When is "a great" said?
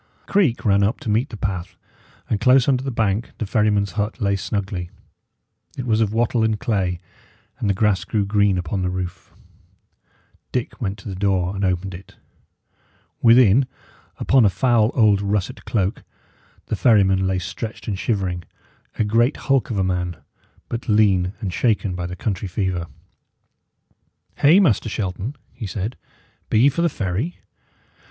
18.97-19.37